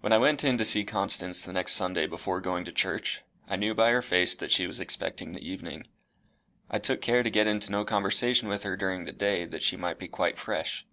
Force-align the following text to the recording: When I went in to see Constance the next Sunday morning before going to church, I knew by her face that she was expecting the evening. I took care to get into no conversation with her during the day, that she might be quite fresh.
When 0.00 0.12
I 0.12 0.18
went 0.18 0.42
in 0.42 0.58
to 0.58 0.64
see 0.64 0.84
Constance 0.84 1.44
the 1.44 1.52
next 1.52 1.74
Sunday 1.74 2.00
morning 2.00 2.10
before 2.10 2.40
going 2.40 2.64
to 2.64 2.72
church, 2.72 3.22
I 3.46 3.54
knew 3.54 3.72
by 3.72 3.92
her 3.92 4.02
face 4.02 4.34
that 4.34 4.50
she 4.50 4.66
was 4.66 4.80
expecting 4.80 5.30
the 5.30 5.48
evening. 5.48 5.86
I 6.68 6.80
took 6.80 7.00
care 7.00 7.22
to 7.22 7.30
get 7.30 7.46
into 7.46 7.70
no 7.70 7.84
conversation 7.84 8.48
with 8.48 8.64
her 8.64 8.76
during 8.76 9.04
the 9.04 9.12
day, 9.12 9.44
that 9.44 9.62
she 9.62 9.76
might 9.76 10.00
be 10.00 10.08
quite 10.08 10.38
fresh. 10.38 10.88